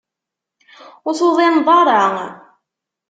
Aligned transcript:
Ur 1.07 1.13
tuḍineḍ 1.19 1.67
ara. 1.79 2.03